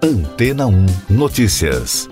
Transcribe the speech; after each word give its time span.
Antena 0.00 0.64
1 0.68 0.86
Notícias. 1.10 2.08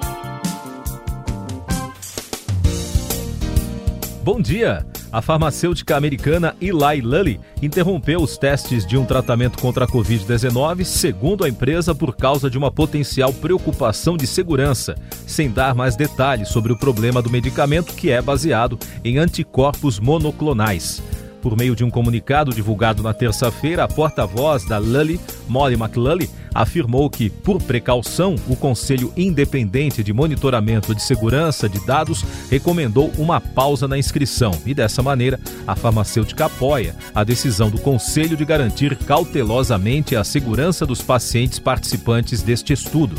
Bom 4.24 4.40
dia! 4.40 4.84
A 5.12 5.22
farmacêutica 5.22 5.96
americana 5.96 6.56
Eli 6.60 7.00
Lilly 7.00 7.40
interrompeu 7.62 8.20
os 8.20 8.36
testes 8.36 8.84
de 8.84 8.98
um 8.98 9.04
tratamento 9.04 9.60
contra 9.62 9.84
a 9.84 9.88
Covid-19, 9.88 10.82
segundo 10.82 11.44
a 11.44 11.48
empresa, 11.48 11.94
por 11.94 12.16
causa 12.16 12.50
de 12.50 12.58
uma 12.58 12.72
potencial 12.72 13.32
preocupação 13.32 14.16
de 14.16 14.26
segurança, 14.26 14.96
sem 15.24 15.48
dar 15.48 15.72
mais 15.72 15.94
detalhes 15.94 16.48
sobre 16.48 16.72
o 16.72 16.76
problema 16.76 17.22
do 17.22 17.30
medicamento 17.30 17.94
que 17.94 18.10
é 18.10 18.20
baseado 18.20 18.76
em 19.04 19.18
anticorpos 19.18 20.00
monoclonais. 20.00 21.00
Por 21.40 21.56
meio 21.56 21.76
de 21.76 21.84
um 21.84 21.90
comunicado 21.90 22.52
divulgado 22.52 23.04
na 23.04 23.14
terça-feira, 23.14 23.84
a 23.84 23.88
porta-voz 23.88 24.64
da 24.64 24.78
Lully, 24.78 25.20
Molly 25.48 25.74
McLully, 25.74 26.30
afirmou 26.54 27.10
que, 27.10 27.28
por 27.28 27.60
precaução, 27.62 28.34
o 28.48 28.56
Conselho 28.56 29.12
Independente 29.16 30.02
de 30.02 30.12
Monitoramento 30.12 30.94
de 30.94 31.02
Segurança 31.02 31.68
de 31.68 31.84
Dados 31.84 32.24
recomendou 32.50 33.12
uma 33.18 33.40
pausa 33.40 33.86
na 33.86 33.98
inscrição 33.98 34.52
e, 34.64 34.72
dessa 34.72 35.02
maneira, 35.02 35.38
a 35.66 35.76
farmacêutica 35.76 36.46
apoia 36.46 36.94
a 37.14 37.22
decisão 37.24 37.68
do 37.68 37.78
Conselho 37.78 38.36
de 38.36 38.44
garantir 38.44 38.96
cautelosamente 38.96 40.16
a 40.16 40.24
segurança 40.24 40.86
dos 40.86 41.02
pacientes 41.02 41.58
participantes 41.58 42.42
deste 42.42 42.72
estudo. 42.72 43.16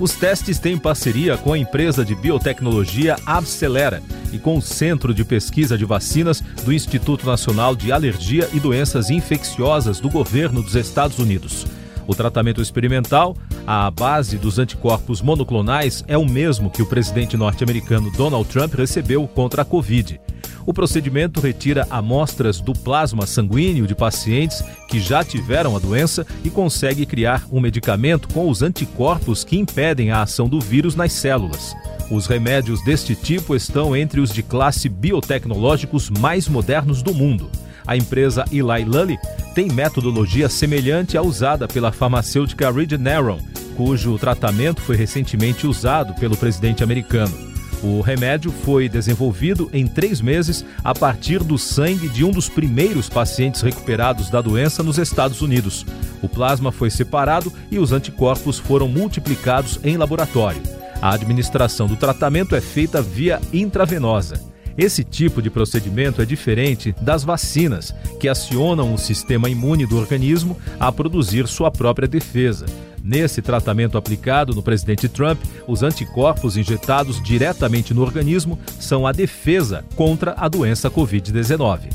Os 0.00 0.12
testes 0.12 0.58
têm 0.58 0.78
parceria 0.78 1.36
com 1.36 1.52
a 1.52 1.58
empresa 1.58 2.04
de 2.04 2.14
biotecnologia 2.14 3.16
Abcelera 3.26 4.00
e 4.32 4.38
com 4.38 4.56
o 4.58 4.62
Centro 4.62 5.14
de 5.14 5.24
Pesquisa 5.24 5.76
de 5.76 5.84
Vacinas 5.84 6.42
do 6.64 6.72
Instituto 6.72 7.26
Nacional 7.26 7.74
de 7.74 7.92
Alergia 7.92 8.48
e 8.52 8.60
Doenças 8.60 9.10
Infecciosas 9.10 10.00
do 10.00 10.08
Governo 10.08 10.62
dos 10.62 10.74
Estados 10.74 11.18
Unidos. 11.18 11.66
O 12.06 12.14
tratamento 12.14 12.62
experimental, 12.62 13.36
à 13.66 13.90
base 13.90 14.38
dos 14.38 14.58
anticorpos 14.58 15.20
monoclonais, 15.20 16.02
é 16.08 16.16
o 16.16 16.24
mesmo 16.24 16.70
que 16.70 16.80
o 16.80 16.86
presidente 16.86 17.36
norte-americano 17.36 18.10
Donald 18.12 18.48
Trump 18.48 18.74
recebeu 18.74 19.28
contra 19.28 19.60
a 19.60 19.64
Covid. 19.64 20.18
O 20.64 20.72
procedimento 20.72 21.40
retira 21.40 21.86
amostras 21.90 22.60
do 22.60 22.72
plasma 22.72 23.26
sanguíneo 23.26 23.86
de 23.86 23.94
pacientes 23.94 24.62
que 24.88 25.00
já 25.00 25.24
tiveram 25.24 25.76
a 25.76 25.78
doença 25.78 26.26
e 26.44 26.50
consegue 26.50 27.06
criar 27.06 27.46
um 27.50 27.60
medicamento 27.60 28.28
com 28.28 28.50
os 28.50 28.62
anticorpos 28.62 29.44
que 29.44 29.58
impedem 29.58 30.10
a 30.10 30.22
ação 30.22 30.48
do 30.48 30.60
vírus 30.60 30.94
nas 30.94 31.12
células. 31.12 31.74
Os 32.10 32.26
remédios 32.26 32.82
deste 32.82 33.14
tipo 33.14 33.54
estão 33.54 33.94
entre 33.94 34.20
os 34.20 34.32
de 34.32 34.42
classe 34.42 34.88
biotecnológicos 34.88 36.08
mais 36.08 36.48
modernos 36.48 37.02
do 37.02 37.12
mundo. 37.12 37.50
A 37.86 37.96
empresa 37.96 38.44
Eli 38.50 38.84
Lilly 38.84 39.18
tem 39.54 39.68
metodologia 39.68 40.48
semelhante 40.48 41.18
à 41.18 41.22
usada 41.22 41.68
pela 41.68 41.92
farmacêutica 41.92 42.70
Regeneron, 42.70 43.38
cujo 43.76 44.18
tratamento 44.18 44.80
foi 44.80 44.96
recentemente 44.96 45.66
usado 45.66 46.14
pelo 46.14 46.36
presidente 46.36 46.82
americano. 46.82 47.48
O 47.82 48.00
remédio 48.00 48.50
foi 48.50 48.88
desenvolvido 48.88 49.70
em 49.72 49.86
três 49.86 50.20
meses 50.20 50.64
a 50.82 50.94
partir 50.94 51.44
do 51.44 51.56
sangue 51.56 52.08
de 52.08 52.24
um 52.24 52.30
dos 52.30 52.48
primeiros 52.48 53.08
pacientes 53.08 53.60
recuperados 53.60 54.30
da 54.30 54.40
doença 54.40 54.82
nos 54.82 54.98
Estados 54.98 55.42
Unidos. 55.42 55.86
O 56.20 56.28
plasma 56.28 56.72
foi 56.72 56.90
separado 56.90 57.52
e 57.70 57.78
os 57.78 57.92
anticorpos 57.92 58.58
foram 58.58 58.88
multiplicados 58.88 59.78
em 59.84 59.96
laboratório. 59.96 60.77
A 61.00 61.14
administração 61.14 61.86
do 61.86 61.96
tratamento 61.96 62.56
é 62.56 62.60
feita 62.60 63.00
via 63.00 63.40
intravenosa. 63.52 64.40
Esse 64.76 65.02
tipo 65.02 65.42
de 65.42 65.50
procedimento 65.50 66.22
é 66.22 66.24
diferente 66.24 66.94
das 67.00 67.24
vacinas, 67.24 67.92
que 68.20 68.28
acionam 68.28 68.94
o 68.94 68.98
sistema 68.98 69.50
imune 69.50 69.86
do 69.86 69.96
organismo 69.96 70.56
a 70.78 70.90
produzir 70.92 71.48
sua 71.48 71.70
própria 71.70 72.06
defesa. 72.06 72.66
Nesse 73.02 73.40
tratamento 73.40 73.96
aplicado 73.96 74.54
no 74.54 74.62
presidente 74.62 75.08
Trump, 75.08 75.40
os 75.66 75.82
anticorpos 75.82 76.56
injetados 76.56 77.22
diretamente 77.22 77.94
no 77.94 78.02
organismo 78.02 78.58
são 78.78 79.06
a 79.06 79.12
defesa 79.12 79.84
contra 79.96 80.34
a 80.36 80.48
doença 80.48 80.90
Covid-19. 80.90 81.90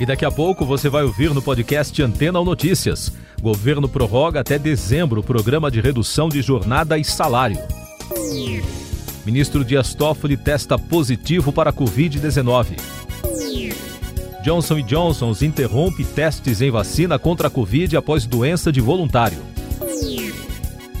E 0.00 0.06
daqui 0.06 0.24
a 0.24 0.30
pouco 0.30 0.66
você 0.66 0.88
vai 0.88 1.04
ouvir 1.04 1.32
no 1.32 1.40
podcast 1.40 2.02
Antena 2.02 2.38
ou 2.38 2.44
Notícias. 2.44 3.12
Governo 3.42 3.88
prorroga 3.88 4.38
até 4.38 4.56
dezembro 4.56 5.20
o 5.20 5.24
programa 5.24 5.68
de 5.68 5.80
redução 5.80 6.28
de 6.28 6.40
jornada 6.40 6.96
e 6.96 7.04
salário. 7.04 7.58
Ministro 9.26 9.64
Dias 9.64 9.94
Toffoli 9.94 10.36
testa 10.36 10.78
positivo 10.78 11.52
para 11.52 11.70
a 11.70 11.72
Covid-19. 11.72 12.76
Johnson 14.44 14.80
Johnson 14.82 15.34
interrompe 15.42 16.04
testes 16.04 16.62
em 16.62 16.70
vacina 16.70 17.18
contra 17.18 17.48
a 17.48 17.50
Covid 17.50 17.96
após 17.96 18.26
doença 18.26 18.70
de 18.70 18.80
voluntário. 18.80 19.38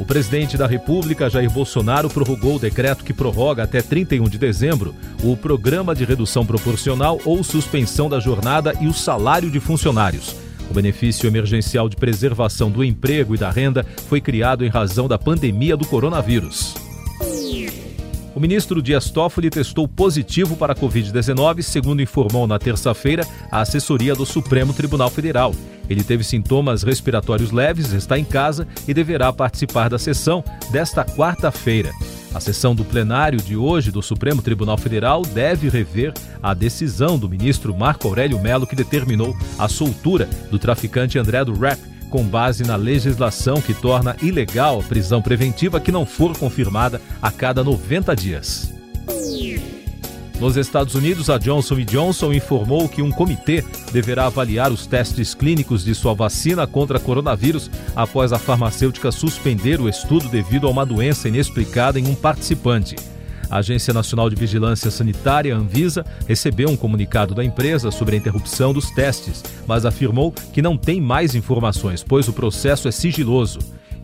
O 0.00 0.04
presidente 0.04 0.56
da 0.56 0.66
República, 0.66 1.30
Jair 1.30 1.48
Bolsonaro, 1.48 2.10
prorrogou 2.10 2.56
o 2.56 2.58
decreto 2.58 3.04
que 3.04 3.12
prorroga 3.14 3.62
até 3.62 3.80
31 3.80 4.24
de 4.24 4.36
dezembro 4.36 4.96
o 5.22 5.36
programa 5.36 5.94
de 5.94 6.04
redução 6.04 6.44
proporcional 6.44 7.20
ou 7.24 7.44
suspensão 7.44 8.08
da 8.08 8.18
jornada 8.18 8.74
e 8.80 8.88
o 8.88 8.92
salário 8.92 9.48
de 9.48 9.60
funcionários. 9.60 10.34
O 10.70 10.74
benefício 10.74 11.26
emergencial 11.26 11.88
de 11.88 11.96
preservação 11.96 12.70
do 12.70 12.82
emprego 12.82 13.34
e 13.34 13.38
da 13.38 13.50
renda 13.50 13.84
foi 14.08 14.20
criado 14.20 14.64
em 14.64 14.68
razão 14.68 15.06
da 15.06 15.18
pandemia 15.18 15.76
do 15.76 15.86
coronavírus. 15.86 16.74
O 18.34 18.40
ministro 18.40 18.80
Dias 18.80 19.10
Toffoli 19.10 19.50
testou 19.50 19.86
positivo 19.86 20.56
para 20.56 20.72
a 20.72 20.76
Covid-19, 20.76 21.60
segundo 21.60 22.00
informou 22.00 22.46
na 22.46 22.58
terça-feira 22.58 23.26
a 23.50 23.60
assessoria 23.60 24.14
do 24.14 24.24
Supremo 24.24 24.72
Tribunal 24.72 25.10
Federal. 25.10 25.54
Ele 25.88 26.02
teve 26.02 26.24
sintomas 26.24 26.82
respiratórios 26.82 27.50
leves, 27.50 27.92
está 27.92 28.18
em 28.18 28.24
casa 28.24 28.66
e 28.88 28.94
deverá 28.94 29.32
participar 29.32 29.90
da 29.90 29.98
sessão 29.98 30.42
desta 30.70 31.04
quarta-feira. 31.04 31.92
A 32.34 32.40
sessão 32.40 32.74
do 32.74 32.84
plenário 32.84 33.38
de 33.40 33.56
hoje 33.56 33.90
do 33.90 34.00
Supremo 34.00 34.40
Tribunal 34.40 34.78
Federal 34.78 35.22
deve 35.22 35.68
rever 35.68 36.14
a 36.42 36.54
decisão 36.54 37.18
do 37.18 37.28
ministro 37.28 37.76
Marco 37.76 38.08
Aurélio 38.08 38.40
Melo 38.40 38.66
que 38.66 38.74
determinou 38.74 39.36
a 39.58 39.68
soltura 39.68 40.28
do 40.50 40.58
traficante 40.58 41.18
André 41.18 41.44
do 41.44 41.54
Rap 41.54 41.78
com 42.08 42.24
base 42.24 42.64
na 42.64 42.76
legislação 42.76 43.60
que 43.60 43.74
torna 43.74 44.16
ilegal 44.22 44.80
a 44.80 44.82
prisão 44.82 45.20
preventiva 45.20 45.80
que 45.80 45.92
não 45.92 46.06
for 46.06 46.36
confirmada 46.36 47.00
a 47.20 47.30
cada 47.30 47.62
90 47.62 48.14
dias. 48.16 48.72
Nos 50.42 50.56
Estados 50.56 50.96
Unidos, 50.96 51.30
a 51.30 51.38
Johnson 51.38 51.76
Johnson 51.84 52.32
informou 52.32 52.88
que 52.88 53.00
um 53.00 53.12
comitê 53.12 53.64
deverá 53.92 54.26
avaliar 54.26 54.72
os 54.72 54.88
testes 54.88 55.36
clínicos 55.36 55.84
de 55.84 55.94
sua 55.94 56.14
vacina 56.14 56.66
contra 56.66 56.98
coronavírus 56.98 57.70
após 57.94 58.32
a 58.32 58.40
farmacêutica 58.40 59.12
suspender 59.12 59.80
o 59.80 59.88
estudo 59.88 60.28
devido 60.28 60.66
a 60.66 60.70
uma 60.70 60.84
doença 60.84 61.28
inexplicada 61.28 62.00
em 62.00 62.08
um 62.08 62.16
participante. 62.16 62.96
A 63.48 63.58
Agência 63.58 63.94
Nacional 63.94 64.28
de 64.28 64.34
Vigilância 64.34 64.90
Sanitária, 64.90 65.54
Anvisa, 65.54 66.04
recebeu 66.26 66.68
um 66.70 66.76
comunicado 66.76 67.36
da 67.36 67.44
empresa 67.44 67.92
sobre 67.92 68.16
a 68.16 68.18
interrupção 68.18 68.72
dos 68.72 68.90
testes, 68.90 69.44
mas 69.64 69.86
afirmou 69.86 70.32
que 70.32 70.60
não 70.60 70.76
tem 70.76 71.00
mais 71.00 71.36
informações, 71.36 72.02
pois 72.02 72.26
o 72.26 72.32
processo 72.32 72.88
é 72.88 72.90
sigiloso. 72.90 73.60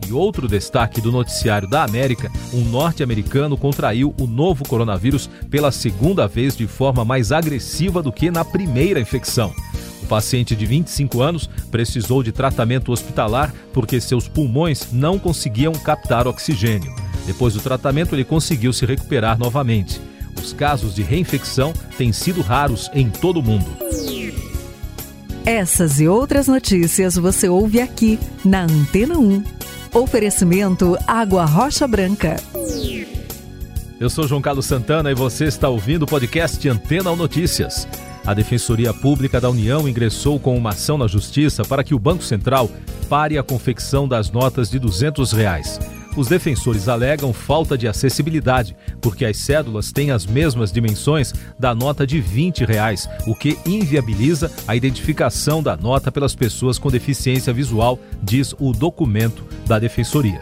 E 0.06 0.12
outro 0.12 0.48
destaque 0.48 1.00
do 1.00 1.12
noticiário 1.12 1.69
da 1.69 1.84
América: 1.84 2.31
um 2.53 2.64
norte-americano 2.64 3.56
contraiu 3.56 4.14
o 4.20 4.26
novo 4.26 4.66
coronavírus 4.66 5.28
pela 5.50 5.72
segunda 5.72 6.26
vez 6.26 6.56
de 6.56 6.66
forma 6.66 7.04
mais 7.04 7.32
agressiva 7.32 8.03
do 8.03 8.12
que 8.12 8.31
na 8.31 8.44
primeira 8.44 9.00
infecção. 9.00 9.53
O 10.03 10.06
paciente 10.06 10.56
de 10.56 10.64
25 10.64 11.20
anos 11.20 11.50
precisou 11.70 12.22
de 12.22 12.32
tratamento 12.32 12.92
hospitalar 12.92 13.53
porque 13.72 14.00
seus 14.00 14.26
pulmões 14.26 14.92
não 14.92 15.19
conseguiam 15.19 15.72
captar 15.72 16.26
oxigênio. 16.26 16.94
Depois 17.26 17.53
do 17.53 17.60
tratamento, 17.60 18.15
ele 18.15 18.25
conseguiu 18.25 18.72
se 18.72 18.86
recuperar 18.86 19.38
novamente. 19.38 20.00
Os 20.41 20.54
casos 20.54 20.94
de 20.94 21.03
reinfecção 21.03 21.75
têm 21.98 22.10
sido 22.10 22.41
raros 22.41 22.91
em 22.94 23.10
todo 23.10 23.41
o 23.41 23.42
mundo. 23.42 23.66
Essas 25.44 26.00
e 26.00 26.09
outras 26.09 26.47
notícias 26.47 27.16
você 27.16 27.48
ouve 27.48 27.80
aqui 27.80 28.19
na 28.44 28.62
Antena 28.62 29.19
1. 29.19 29.58
Oferecimento 29.95 30.99
Água 31.07 31.45
Rocha 31.47 31.89
Branca. 31.89 32.37
Eu 33.99 34.11
sou 34.11 34.29
João 34.29 34.43
Carlos 34.43 34.67
Santana 34.67 35.11
e 35.11 35.15
você 35.15 35.47
está 35.47 35.69
ouvindo 35.69 36.03
o 36.03 36.07
podcast 36.07 36.69
Antena 36.69 37.11
1 37.11 37.17
Notícias. 37.17 37.89
A 38.25 38.35
Defensoria 38.35 38.93
Pública 38.93 39.41
da 39.41 39.49
União 39.49 39.89
ingressou 39.89 40.39
com 40.39 40.57
uma 40.57 40.71
ação 40.71 40.99
na 40.99 41.07
Justiça 41.07 41.65
para 41.65 41.83
que 41.83 41.95
o 41.95 41.99
Banco 41.99 42.23
Central 42.23 42.71
pare 43.09 43.39
a 43.39 43.43
confecção 43.43 44.07
das 44.07 44.31
notas 44.31 44.71
de 44.71 44.79
200 44.79 45.33
reais. 45.33 45.81
Os 46.17 46.29
defensores 46.29 46.89
alegam 46.89 47.33
falta 47.33 47.79
de 47.79 47.87
acessibilidade, 47.87 48.77
porque 49.01 49.25
as 49.25 49.37
cédulas 49.37 49.93
têm 49.93 50.11
as 50.11 50.27
mesmas 50.27 50.73
dimensões 50.73 51.33
da 51.59 51.75
nota 51.75 52.07
de 52.07 52.21
20 52.21 52.65
reais, 52.65 53.09
o 53.27 53.35
que 53.35 53.57
inviabiliza 53.65 54.51
a 54.67 54.75
identificação 54.75 55.63
da 55.63 55.77
nota 55.77 56.11
pelas 56.11 56.35
pessoas 56.35 56.79
com 56.79 56.91
deficiência 56.91 57.53
visual, 57.53 57.99
diz 58.23 58.53
o 58.59 58.73
documento 58.73 59.45
da 59.68 59.78
defensoria. 59.78 60.41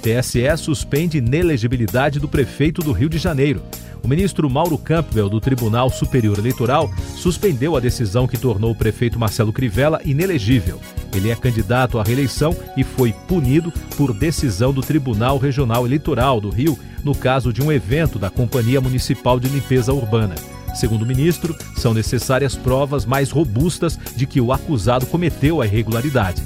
TSE 0.00 0.56
suspende 0.56 1.18
inelegibilidade 1.18 2.20
do 2.20 2.28
prefeito 2.28 2.80
do 2.82 2.92
Rio 2.92 3.08
de 3.08 3.18
Janeiro. 3.18 3.62
O 4.02 4.08
ministro 4.08 4.48
Mauro 4.50 4.76
Campbell, 4.76 5.30
do 5.30 5.40
Tribunal 5.40 5.88
Superior 5.88 6.38
Eleitoral, 6.38 6.90
suspendeu 7.16 7.74
a 7.74 7.80
decisão 7.80 8.28
que 8.28 8.36
tornou 8.36 8.70
o 8.70 8.76
prefeito 8.76 9.18
Marcelo 9.18 9.52
Crivella 9.52 10.00
inelegível. 10.04 10.78
Ele 11.14 11.30
é 11.30 11.34
candidato 11.34 11.98
à 11.98 12.02
reeleição 12.02 12.54
e 12.76 12.84
foi 12.84 13.12
punido 13.26 13.72
por 13.96 14.12
decisão 14.12 14.74
do 14.74 14.82
Tribunal 14.82 15.38
Regional 15.38 15.86
Eleitoral 15.86 16.40
do 16.40 16.50
Rio 16.50 16.78
no 17.02 17.14
caso 17.14 17.52
de 17.52 17.62
um 17.62 17.72
evento 17.72 18.18
da 18.18 18.28
Companhia 18.28 18.80
Municipal 18.80 19.40
de 19.40 19.48
Limpeza 19.48 19.92
Urbana. 19.92 20.34
Segundo 20.74 21.02
o 21.02 21.06
ministro, 21.06 21.56
são 21.76 21.94
necessárias 21.94 22.54
provas 22.54 23.06
mais 23.06 23.30
robustas 23.30 23.98
de 24.16 24.26
que 24.26 24.40
o 24.40 24.52
acusado 24.52 25.06
cometeu 25.06 25.62
a 25.62 25.66
irregularidade. 25.66 26.42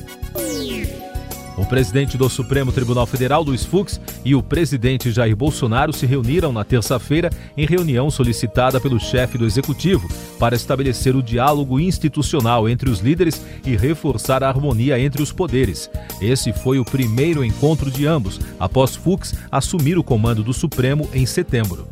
O 1.59 1.67
presidente 1.67 2.17
do 2.17 2.29
Supremo 2.31 2.71
Tribunal 2.71 3.05
Federal, 3.05 3.43
Luiz 3.43 3.65
Fux, 3.65 4.01
e 4.25 4.33
o 4.33 4.41
presidente 4.41 5.11
Jair 5.11 5.35
Bolsonaro 5.35 5.93
se 5.93 6.07
reuniram 6.07 6.53
na 6.53 6.63
terça-feira 6.63 7.31
em 7.57 7.67
reunião 7.67 8.13
solicitada 8.13 8.81
pelo 8.81 9.01
chefe 9.01 9.37
do 9.37 9.45
executivo 9.45 10.09
para 10.39 10.55
estabelecer 10.55 11.17
o 11.17 11.23
diálogo 11.23 11.81
institucional 11.81 12.69
entre 12.69 12.89
os 12.89 13.01
líderes 13.01 13.45
e 13.67 13.75
reforçar 13.77 14.45
a 14.45 14.49
harmonia 14.49 15.01
entre 15.01 15.21
os 15.21 15.33
poderes. 15.33 15.91
Esse 16.23 16.53
foi 16.53 16.79
o 16.79 16.85
primeiro 16.85 17.45
encontro 17.45 17.91
de 17.91 18.07
ambos, 18.07 18.39
após 18.61 18.95
Fux 18.95 19.35
assumir 19.51 19.99
o 19.99 20.05
comando 20.05 20.45
do 20.45 20.53
Supremo 20.53 21.11
em 21.13 21.27
setembro. 21.27 21.89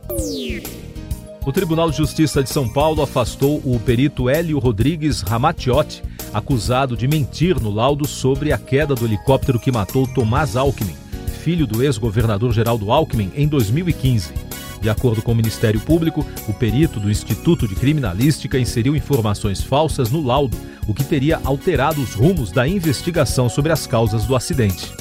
O 1.44 1.52
Tribunal 1.52 1.90
de 1.90 1.96
Justiça 1.96 2.40
de 2.40 2.50
São 2.50 2.68
Paulo 2.68 3.02
afastou 3.02 3.60
o 3.64 3.80
perito 3.80 4.28
Hélio 4.28 4.60
Rodrigues 4.60 5.22
Ramatiotti 5.22 6.04
acusado 6.36 6.98
de 6.98 7.08
mentir 7.08 7.58
no 7.58 7.70
laudo 7.70 8.06
sobre 8.06 8.52
a 8.52 8.58
queda 8.58 8.94
do 8.94 9.06
helicóptero 9.06 9.58
que 9.58 9.72
matou 9.72 10.06
Tomás 10.06 10.54
Alckmin, 10.54 10.94
filho 11.42 11.66
do 11.66 11.82
ex-governador 11.82 12.52
Geraldo 12.52 12.92
Alckmin, 12.92 13.32
em 13.34 13.48
2015. 13.48 14.34
De 14.78 14.90
acordo 14.90 15.22
com 15.22 15.32
o 15.32 15.34
Ministério 15.34 15.80
Público, 15.80 16.26
o 16.46 16.52
perito 16.52 17.00
do 17.00 17.10
Instituto 17.10 17.66
de 17.66 17.74
Criminalística 17.74 18.58
inseriu 18.58 18.94
informações 18.94 19.62
falsas 19.62 20.10
no 20.10 20.22
laudo, 20.22 20.58
o 20.86 20.92
que 20.92 21.04
teria 21.04 21.40
alterado 21.42 22.02
os 22.02 22.12
rumos 22.12 22.52
da 22.52 22.68
investigação 22.68 23.48
sobre 23.48 23.72
as 23.72 23.86
causas 23.86 24.26
do 24.26 24.36
acidente. 24.36 24.92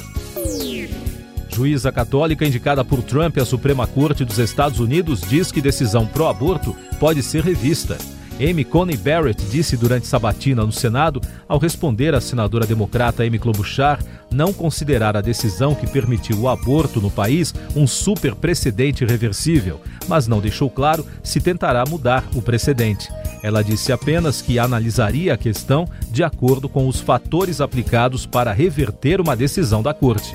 Juíza 1.54 1.92
católica 1.92 2.46
indicada 2.46 2.82
por 2.82 3.02
Trump 3.02 3.36
à 3.36 3.44
Suprema 3.44 3.86
Corte 3.86 4.24
dos 4.24 4.38
Estados 4.38 4.80
Unidos 4.80 5.20
diz 5.20 5.52
que 5.52 5.60
decisão 5.60 6.06
pró-aborto 6.06 6.74
pode 6.98 7.22
ser 7.22 7.42
revista. 7.44 7.98
Amy 8.38 8.64
Coney 8.64 8.98
Barrett 8.98 9.42
disse 9.46 9.78
durante 9.78 10.06
sabatina 10.06 10.64
no 10.64 10.72
Senado, 10.72 11.22
ao 11.48 11.58
responder 11.58 12.14
à 12.14 12.20
senadora 12.20 12.66
democrata 12.66 13.22
Amy 13.22 13.38
Klobuchar 13.38 13.98
não 14.30 14.52
considerar 14.52 15.16
a 15.16 15.22
decisão 15.22 15.74
que 15.74 15.86
permitiu 15.86 16.40
o 16.40 16.48
aborto 16.48 17.00
no 17.00 17.10
país 17.10 17.54
um 17.74 17.86
super 17.86 18.34
precedente 18.34 19.04
irreversível, 19.04 19.80
mas 20.06 20.26
não 20.26 20.40
deixou 20.40 20.68
claro 20.68 21.06
se 21.22 21.40
tentará 21.40 21.84
mudar 21.88 22.24
o 22.34 22.42
precedente. 22.42 23.08
Ela 23.42 23.62
disse 23.62 23.90
apenas 23.90 24.42
que 24.42 24.58
analisaria 24.58 25.32
a 25.32 25.38
questão 25.38 25.88
de 26.10 26.22
acordo 26.22 26.68
com 26.68 26.86
os 26.86 27.00
fatores 27.00 27.60
aplicados 27.60 28.26
para 28.26 28.52
reverter 28.52 29.20
uma 29.20 29.36
decisão 29.36 29.82
da 29.82 29.94
Corte. 29.94 30.34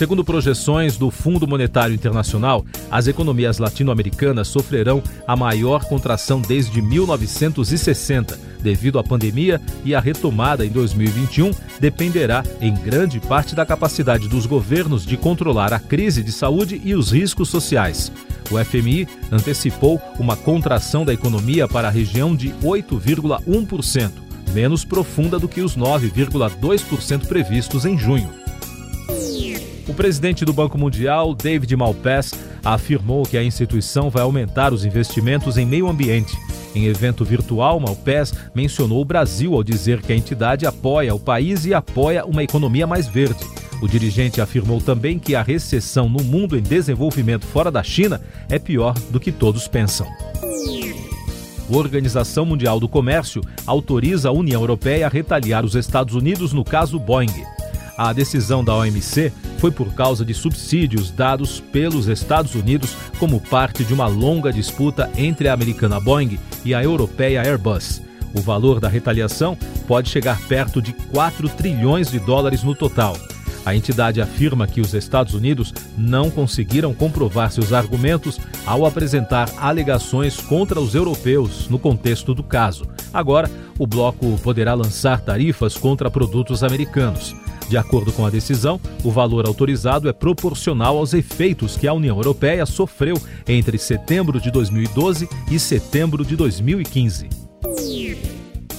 Segundo 0.00 0.24
projeções 0.24 0.96
do 0.96 1.10
Fundo 1.10 1.46
Monetário 1.46 1.94
Internacional, 1.94 2.64
as 2.90 3.06
economias 3.06 3.58
latino-americanas 3.58 4.48
sofrerão 4.48 5.02
a 5.26 5.36
maior 5.36 5.84
contração 5.84 6.40
desde 6.40 6.80
1960, 6.80 8.40
devido 8.62 8.98
à 8.98 9.04
pandemia 9.04 9.60
e 9.84 9.94
a 9.94 10.00
retomada 10.00 10.64
em 10.64 10.70
2021 10.70 11.50
dependerá 11.78 12.42
em 12.62 12.72
grande 12.72 13.20
parte 13.20 13.54
da 13.54 13.66
capacidade 13.66 14.26
dos 14.26 14.46
governos 14.46 15.04
de 15.04 15.18
controlar 15.18 15.74
a 15.74 15.78
crise 15.78 16.22
de 16.22 16.32
saúde 16.32 16.80
e 16.82 16.94
os 16.94 17.12
riscos 17.12 17.50
sociais. 17.50 18.10
O 18.50 18.56
FMI 18.56 19.06
antecipou 19.30 20.00
uma 20.18 20.34
contração 20.34 21.04
da 21.04 21.12
economia 21.12 21.68
para 21.68 21.88
a 21.88 21.90
região 21.90 22.34
de 22.34 22.48
8,1%, 22.62 24.12
menos 24.54 24.82
profunda 24.82 25.38
do 25.38 25.46
que 25.46 25.60
os 25.60 25.76
9,2% 25.76 27.26
previstos 27.26 27.84
em 27.84 27.98
junho. 27.98 28.39
O 29.90 29.92
presidente 29.92 30.44
do 30.44 30.52
Banco 30.52 30.78
Mundial, 30.78 31.34
David 31.34 31.74
Malpass, 31.74 32.32
afirmou 32.64 33.24
que 33.24 33.36
a 33.36 33.42
instituição 33.42 34.08
vai 34.08 34.22
aumentar 34.22 34.72
os 34.72 34.84
investimentos 34.84 35.58
em 35.58 35.66
meio 35.66 35.88
ambiente. 35.88 36.38
Em 36.76 36.86
evento 36.86 37.24
virtual, 37.24 37.80
Malpass 37.80 38.32
mencionou 38.54 39.02
o 39.02 39.04
Brasil 39.04 39.52
ao 39.52 39.64
dizer 39.64 40.00
que 40.00 40.12
a 40.12 40.16
entidade 40.16 40.64
apoia 40.64 41.12
o 41.12 41.18
país 41.18 41.66
e 41.66 41.74
apoia 41.74 42.24
uma 42.24 42.44
economia 42.44 42.86
mais 42.86 43.08
verde. 43.08 43.44
O 43.82 43.88
dirigente 43.88 44.40
afirmou 44.40 44.80
também 44.80 45.18
que 45.18 45.34
a 45.34 45.42
recessão 45.42 46.08
no 46.08 46.22
mundo 46.22 46.56
em 46.56 46.62
desenvolvimento 46.62 47.44
fora 47.44 47.68
da 47.68 47.82
China 47.82 48.20
é 48.48 48.60
pior 48.60 48.94
do 49.10 49.18
que 49.18 49.32
todos 49.32 49.66
pensam. 49.66 50.06
A 51.68 51.76
Organização 51.76 52.46
Mundial 52.46 52.78
do 52.78 52.88
Comércio 52.88 53.42
autoriza 53.66 54.28
a 54.28 54.32
União 54.32 54.60
Europeia 54.62 55.06
a 55.06 55.10
retaliar 55.10 55.64
os 55.64 55.74
Estados 55.74 56.14
Unidos 56.14 56.52
no 56.52 56.62
caso 56.62 56.96
Boeing. 56.96 57.44
A 58.02 58.14
decisão 58.14 58.64
da 58.64 58.74
OMC 58.74 59.30
foi 59.58 59.70
por 59.70 59.92
causa 59.92 60.24
de 60.24 60.32
subsídios 60.32 61.10
dados 61.10 61.60
pelos 61.60 62.08
Estados 62.08 62.54
Unidos 62.54 62.96
como 63.18 63.38
parte 63.38 63.84
de 63.84 63.92
uma 63.92 64.06
longa 64.06 64.50
disputa 64.50 65.10
entre 65.18 65.48
a 65.48 65.52
americana 65.52 66.00
Boeing 66.00 66.38
e 66.64 66.72
a 66.72 66.82
europeia 66.82 67.42
Airbus. 67.42 68.00
O 68.34 68.40
valor 68.40 68.80
da 68.80 68.88
retaliação 68.88 69.54
pode 69.86 70.08
chegar 70.08 70.40
perto 70.48 70.80
de 70.80 70.94
4 70.94 71.46
trilhões 71.50 72.10
de 72.10 72.18
dólares 72.18 72.62
no 72.62 72.74
total. 72.74 73.18
A 73.66 73.76
entidade 73.76 74.22
afirma 74.22 74.66
que 74.66 74.80
os 74.80 74.94
Estados 74.94 75.34
Unidos 75.34 75.74
não 75.98 76.30
conseguiram 76.30 76.94
comprovar 76.94 77.52
seus 77.52 77.70
argumentos 77.70 78.40
ao 78.64 78.86
apresentar 78.86 79.50
alegações 79.58 80.40
contra 80.40 80.80
os 80.80 80.94
europeus 80.94 81.68
no 81.68 81.78
contexto 81.78 82.34
do 82.34 82.42
caso. 82.42 82.86
Agora, 83.12 83.50
o 83.78 83.86
bloco 83.86 84.38
poderá 84.42 84.72
lançar 84.72 85.20
tarifas 85.20 85.76
contra 85.76 86.10
produtos 86.10 86.64
americanos. 86.64 87.36
De 87.70 87.78
acordo 87.78 88.10
com 88.12 88.26
a 88.26 88.30
decisão, 88.30 88.80
o 89.04 89.12
valor 89.12 89.46
autorizado 89.46 90.08
é 90.08 90.12
proporcional 90.12 90.98
aos 90.98 91.14
efeitos 91.14 91.76
que 91.76 91.86
a 91.86 91.92
União 91.92 92.16
Europeia 92.16 92.66
sofreu 92.66 93.16
entre 93.46 93.78
setembro 93.78 94.40
de 94.40 94.50
2012 94.50 95.28
e 95.48 95.56
setembro 95.56 96.24
de 96.24 96.34
2015. 96.34 97.28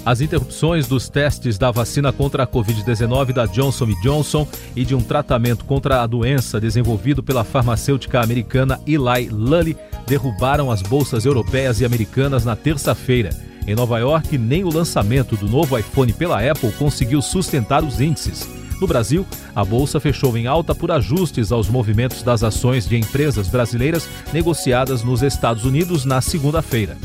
As 0.05 0.19
interrupções 0.19 0.89
dos 0.89 1.07
testes 1.07 1.57
da 1.57 1.71
vacina 1.71 2.11
contra 2.11 2.43
a 2.43 2.47
Covid-19 2.47 3.31
da 3.31 3.45
Johnson 3.45 3.87
Johnson 4.03 4.45
e 4.75 4.83
de 4.83 4.93
um 4.93 5.01
tratamento 5.01 5.63
contra 5.63 6.01
a 6.01 6.07
doença 6.07 6.59
desenvolvido 6.59 7.23
pela 7.23 7.45
farmacêutica 7.45 8.19
americana 8.19 8.77
Eli 8.85 9.29
Lilly 9.31 9.77
derrubaram 10.05 10.69
as 10.69 10.81
bolsas 10.81 11.23
europeias 11.23 11.79
e 11.79 11.85
americanas 11.85 12.43
na 12.43 12.57
terça-feira. 12.57 13.29
Em 13.65 13.73
Nova 13.73 13.99
York, 13.99 14.37
nem 14.37 14.65
o 14.65 14.73
lançamento 14.73 15.37
do 15.37 15.47
novo 15.47 15.77
iPhone 15.77 16.11
pela 16.11 16.45
Apple 16.45 16.73
conseguiu 16.73 17.21
sustentar 17.21 17.85
os 17.85 18.01
índices. 18.01 18.60
No 18.81 18.87
Brasil, 18.87 19.27
a 19.55 19.63
bolsa 19.63 19.99
fechou 19.99 20.35
em 20.35 20.47
alta 20.47 20.73
por 20.73 20.91
ajustes 20.91 21.51
aos 21.51 21.69
movimentos 21.69 22.23
das 22.23 22.43
ações 22.43 22.87
de 22.87 22.97
empresas 22.97 23.47
brasileiras 23.47 24.09
negociadas 24.33 25.03
nos 25.03 25.21
Estados 25.21 25.65
Unidos 25.65 26.03
na 26.03 26.19
segunda-feira. 26.19 26.97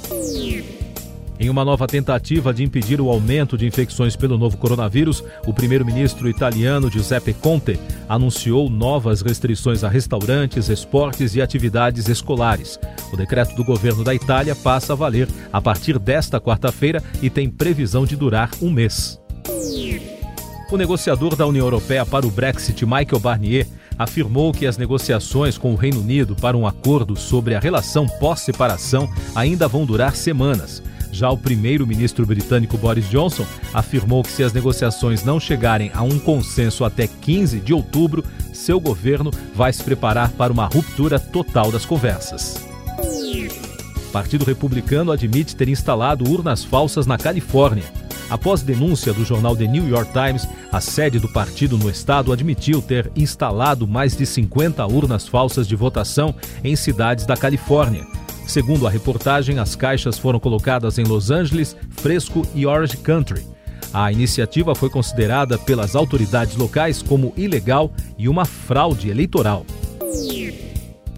Em 1.39 1.49
uma 1.49 1.63
nova 1.63 1.85
tentativa 1.85 2.51
de 2.51 2.63
impedir 2.63 2.99
o 2.99 3.09
aumento 3.09 3.57
de 3.57 3.67
infecções 3.67 4.15
pelo 4.15 4.39
novo 4.39 4.57
coronavírus, 4.57 5.23
o 5.45 5.53
primeiro-ministro 5.53 6.27
italiano 6.27 6.89
Giuseppe 6.89 7.31
Conte 7.31 7.79
anunciou 8.09 8.69
novas 8.71 9.21
restrições 9.21 9.83
a 9.83 9.89
restaurantes, 9.89 10.67
esportes 10.67 11.35
e 11.35 11.41
atividades 11.41 12.07
escolares. 12.07 12.79
O 13.13 13.17
decreto 13.17 13.55
do 13.55 13.63
governo 13.63 14.03
da 14.03 14.15
Itália 14.15 14.55
passa 14.55 14.93
a 14.93 14.95
valer 14.95 15.27
a 15.53 15.61
partir 15.61 15.99
desta 15.99 16.41
quarta-feira 16.41 17.03
e 17.21 17.29
tem 17.29 17.49
previsão 17.49 18.03
de 18.03 18.15
durar 18.15 18.49
um 18.59 18.71
mês. 18.71 19.21
O 20.71 20.75
negociador 20.75 21.35
da 21.35 21.45
União 21.45 21.65
Europeia 21.65 22.05
para 22.05 22.25
o 22.25 22.31
Brexit, 22.31 22.83
Michael 22.83 23.19
Barnier, 23.19 23.67
afirmou 23.97 24.51
que 24.51 24.65
as 24.65 24.77
negociações 24.77 25.57
com 25.57 25.71
o 25.71 25.75
Reino 25.75 26.01
Unido 26.01 26.35
para 26.35 26.57
um 26.57 26.67
acordo 26.67 27.15
sobre 27.15 27.55
a 27.55 27.59
relação 27.59 28.07
pós-separação 28.07 29.09
ainda 29.35 29.67
vão 29.67 29.85
durar 29.85 30.15
semanas. 30.15 30.83
Já 31.11 31.29
o 31.29 31.37
primeiro-ministro 31.37 32.25
britânico 32.25 32.77
Boris 32.77 33.09
Johnson 33.09 33.45
afirmou 33.73 34.23
que 34.23 34.31
se 34.31 34.43
as 34.43 34.53
negociações 34.53 35.23
não 35.23 35.39
chegarem 35.39 35.91
a 35.93 36.03
um 36.03 36.19
consenso 36.19 36.83
até 36.83 37.07
15 37.07 37.59
de 37.59 37.73
outubro, 37.73 38.23
seu 38.53 38.79
governo 38.79 39.31
vai 39.55 39.71
se 39.71 39.83
preparar 39.83 40.31
para 40.31 40.51
uma 40.51 40.65
ruptura 40.65 41.19
total 41.19 41.71
das 41.71 41.85
conversas. 41.85 42.65
O 44.07 44.11
Partido 44.11 44.45
Republicano 44.45 45.11
admite 45.11 45.55
ter 45.55 45.69
instalado 45.69 46.29
urnas 46.29 46.63
falsas 46.63 47.05
na 47.05 47.17
Califórnia. 47.17 47.83
Após 48.29 48.61
denúncia 48.61 49.13
do 49.13 49.23
jornal 49.23 49.55
The 49.55 49.67
New 49.67 49.87
York 49.87 50.11
Times, 50.11 50.47
a 50.71 50.81
sede 50.81 51.17
do 51.19 51.29
partido 51.29 51.77
no 51.77 51.89
estado 51.89 52.33
admitiu 52.33 52.81
ter 52.81 53.09
instalado 53.15 53.87
mais 53.87 54.17
de 54.17 54.25
50 54.25 54.85
urnas 54.85 55.27
falsas 55.27 55.67
de 55.67 55.75
votação 55.75 56.35
em 56.63 56.75
cidades 56.75 57.25
da 57.25 57.37
Califórnia. 57.37 58.05
Segundo 58.47 58.87
a 58.87 58.89
reportagem, 58.89 59.59
as 59.59 59.75
caixas 59.75 60.17
foram 60.17 60.39
colocadas 60.39 60.97
em 60.97 61.03
Los 61.03 61.29
Angeles, 61.29 61.75
Fresco 61.89 62.47
e 62.55 62.65
Orange 62.65 62.95
Country. 62.95 63.45
A 63.93 64.11
iniciativa 64.11 64.73
foi 64.73 64.89
considerada 64.89 65.57
pelas 65.57 65.95
autoridades 65.95 66.55
locais 66.55 67.01
como 67.01 67.33
ilegal 67.35 67.91
e 68.17 68.29
uma 68.29 68.45
fraude 68.45 69.09
eleitoral. 69.09 69.65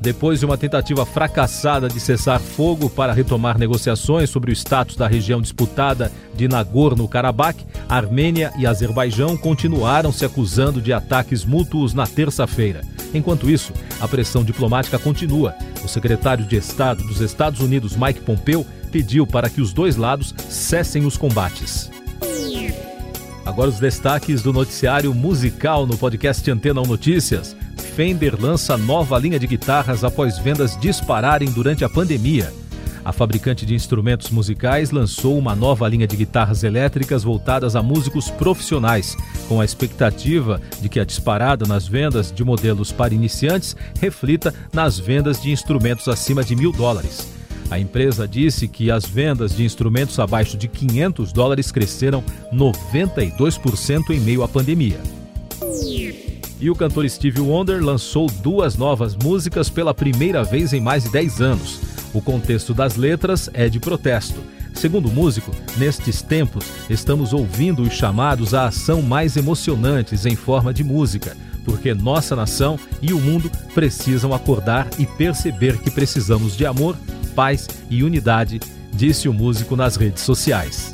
Depois 0.02 0.40
de 0.40 0.46
uma 0.46 0.58
tentativa 0.58 1.06
fracassada 1.06 1.88
de 1.88 2.00
cessar 2.00 2.40
fogo 2.40 2.90
para 2.90 3.14
retomar 3.14 3.60
negociações 3.60 4.30
sobre 4.30 4.50
o 4.50 4.54
status 4.54 4.96
da 4.96 5.08
região 5.08 5.42
disputada 5.42 6.12
de 6.34 6.48
Nagorno-Karabakh, 6.48 7.58
Armênia 7.88 8.52
e 8.58 8.66
Azerbaijão 8.66 9.38
continuaram 9.38 10.12
se 10.12 10.26
acusando 10.26 10.82
de 10.82 10.94
ataques 10.94 11.44
mútuos 11.44 11.94
na 11.94 12.08
terça-feira. 12.08 12.82
Enquanto 13.13 13.50
isso, 13.50 13.74
a 14.00 14.08
pressão 14.08 14.44
diplomática 14.44 15.00
continua. 15.00 15.56
O 15.84 15.88
secretário 15.88 16.46
de 16.46 16.56
Estado 16.56 17.04
dos 17.04 17.22
Estados 17.22 17.60
Unidos, 17.60 17.96
Mike 17.96 18.22
Pompeo, 18.22 18.66
pediu 18.92 19.25
para 19.25 19.50
que 19.50 19.62
os 19.62 19.74
dois 19.74 19.96
lados 19.96 20.34
cessem 20.50 21.06
os 21.06 21.18
combates. 21.18 21.89
Agora 23.46 23.70
os 23.70 23.80
destaques 23.80 24.44
do 24.44 24.54
noticiário 24.54 25.13
musical 25.13 25.88
no 25.88 25.98
podcast 25.98 26.50
Antena 26.51 26.82
1 26.82 26.86
Notícias. 26.86 27.56
Fender 27.96 28.39
lança 28.39 28.78
nova 28.78 29.18
linha 29.18 29.39
de 29.39 29.48
guitarras 29.48 30.04
após 30.04 30.38
vendas 30.38 30.78
dispararem 30.80 31.50
durante 31.50 31.84
a 31.84 31.89
pandemia. 31.89 32.54
A 33.10 33.12
fabricante 33.12 33.66
de 33.66 33.74
instrumentos 33.74 34.30
musicais 34.30 34.92
lançou 34.92 35.36
uma 35.36 35.56
nova 35.56 35.88
linha 35.88 36.06
de 36.06 36.16
guitarras 36.16 36.63
elétricas 36.63 37.24
voltadas 37.24 37.75
a 37.75 37.82
músicos 37.82 38.30
profissionais, 38.30 39.18
com 39.48 39.60
a 39.60 39.66
expectativa 39.66 40.62
de 40.80 40.88
que 40.88 41.00
a 41.00 41.04
disparada 41.04 41.66
nas 41.66 41.88
vendas 41.88 42.32
de 42.32 42.44
modelos 42.44 42.92
para 42.92 43.12
iniciantes 43.12 43.75
reflita 44.00 44.54
nas 44.72 45.00
vendas 45.00 45.42
de 45.42 45.50
instrumentos 45.51 46.08
acima 46.08 46.44
de 46.44 46.56
mil 46.56 46.72
dólares. 46.72 47.28
A 47.72 47.80
empresa 47.80 48.28
disse 48.28 48.68
que 48.68 48.92
as 48.92 49.08
vendas 49.08 49.56
de 49.56 49.63
instrumentos 49.63 50.20
abaixo 50.20 50.56
de 50.56 50.68
500 50.68 51.34
dólares 51.34 51.72
cresceram 51.72 52.24
92% 52.54 54.12
em 54.12 54.20
meio 54.20 54.44
à 54.44 54.48
pandemia. 54.48 55.00
E 56.62 56.70
o 56.70 56.75
cantor 56.75 57.10
Steve 57.10 57.42
Wonder 57.42 57.84
lançou 57.84 58.28
duas 58.28 58.78
novas 58.78 59.16
músicas 59.16 59.68
pela 59.68 59.96
primeira 59.96 60.44
vez 60.44 60.74
em 60.74 60.80
mais 60.80 61.06
de 61.06 61.10
10 61.10 61.42
anos. 61.42 61.88
O 62.13 62.22
contexto 62.22 62.74
das 62.74 62.96
letras 62.96 63.50
é 63.54 63.70
de 63.70 63.80
protesto. 63.80 64.42
Segundo 64.74 65.10
o 65.10 65.12
músico, 65.12 65.51
nestes 65.78 66.22
tempos 66.22 66.66
estamos 66.89 67.34
ouvindo 67.34 67.82
os 67.82 67.94
chamados 67.94 68.54
à 68.54 68.68
ação 68.68 69.01
mais 69.01 69.36
emocionantes 69.36 70.25
em 70.25 70.36
forma 70.36 70.74
de 70.74 70.84
música, 70.84 71.36
porque 71.66 71.94
nossa 71.94 72.36
nação 72.36 72.80
e 73.01 73.13
o 73.13 73.20
mundo 73.20 73.51
precisam 73.74 74.34
acordar 74.34 74.88
e 74.98 75.06
perceber 75.06 75.78
que 75.80 75.92
precisamos 75.92 76.56
de 76.56 76.66
amor, 76.66 76.96
paz 77.36 77.68
e 77.89 78.04
unidade, 78.04 78.60
disse 78.94 79.28
o 79.28 79.34
músico 79.34 79.75
nas 79.75 79.96
redes 79.96 80.24
sociais. 80.24 80.92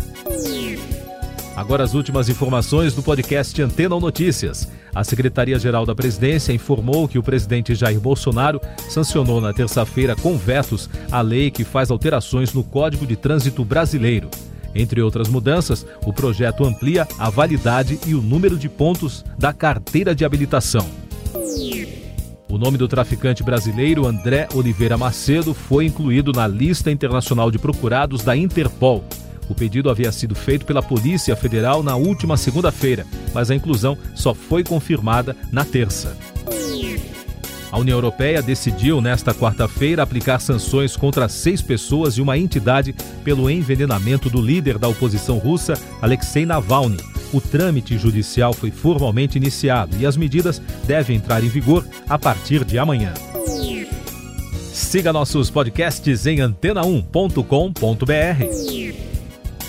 Agora 1.56 1.84
as 1.84 1.94
últimas 1.94 2.28
informações 2.28 2.94
do 2.94 3.02
podcast 3.02 3.62
Antena 3.62 3.96
ou 3.96 4.02
Notícias. 4.02 4.68
A 4.96 5.04
Secretaria-Geral 5.04 5.86
da 5.86 5.94
Presidência 5.94 6.54
informou 6.54 7.06
que 7.06 7.20
o 7.20 7.24
presidente 7.24 7.76
Jair 7.76 8.00
Bolsonaro 8.00 8.62
sancionou 8.90 9.42
na 9.42 9.54
terça-feira 9.54 10.16
com 10.16 10.38
vetos 10.38 10.90
a 11.12 11.20
lei 11.20 11.52
que 11.52 11.66
faz 11.66 11.92
alterações 11.92 12.54
no 12.54 12.64
Código 12.64 13.06
de 13.06 13.18
Trânsito 13.18 13.66
Brasileiro. 13.66 14.30
Entre 14.74 15.02
outras 15.02 15.28
mudanças, 15.28 15.86
o 16.06 16.14
projeto 16.14 16.64
amplia 16.64 17.06
a 17.20 17.30
validade 17.30 18.00
e 18.08 18.16
o 18.16 18.22
número 18.22 18.58
de 18.58 18.70
pontos 18.70 19.26
da 19.38 19.52
carteira 19.52 20.16
de 20.16 20.24
habilitação. 20.24 20.88
O 22.50 22.58
nome 22.58 22.78
do 22.78 22.88
traficante 22.88 23.44
brasileiro 23.44 24.08
André 24.08 24.48
Oliveira 24.54 24.98
Macedo 24.98 25.54
foi 25.54 25.86
incluído 25.88 26.32
na 26.32 26.48
lista 26.48 26.90
internacional 26.90 27.52
de 27.52 27.60
procurados 27.60 28.24
da 28.24 28.36
Interpol. 28.36 29.04
O 29.50 29.56
pedido 29.56 29.90
havia 29.90 30.12
sido 30.12 30.36
feito 30.36 30.66
pela 30.66 30.82
Polícia 30.82 31.36
Federal 31.36 31.84
na 31.84 31.96
última 31.96 32.38
segunda-feira, 32.38 33.06
mas 33.34 33.52
a 33.52 33.56
inclusão 33.56 33.98
só 34.16 34.34
foi 34.34 34.64
confirmada 34.64 35.36
na 35.52 35.64
terça. 35.64 36.18
A 37.72 37.78
União 37.78 37.98
Europeia 37.98 38.42
decidiu 38.42 39.02
nesta 39.02 39.34
quarta-feira 39.34 40.02
aplicar 40.02 40.40
sanções 40.40 40.96
contra 40.96 41.28
seis 41.28 41.62
pessoas 41.62 42.18
e 42.18 42.22
uma 42.22 42.38
entidade 42.38 42.96
pelo 43.24 43.50
envenenamento 43.50 44.30
do 44.30 44.42
líder 44.42 44.78
da 44.78 44.88
oposição 44.88 45.38
russa, 45.38 45.78
Alexei 46.02 46.46
Navalny 46.46 47.16
o 47.36 47.42
trâmite 47.42 47.98
judicial 47.98 48.54
foi 48.54 48.72
formalmente 48.72 49.38
iniciado 49.38 49.98
e 50.00 50.06
as 50.06 50.16
medidas 50.16 50.62
devem 50.86 51.18
entrar 51.18 51.44
em 51.44 51.50
vigor 51.50 51.86
a 52.08 52.18
partir 52.18 52.64
de 52.64 52.80
amanhã. 52.80 53.14
Siga 54.72 55.12
nossos 55.12 55.50
podcasts 55.50 56.26
em 56.26 56.38
antena1.com.br. 56.38 58.75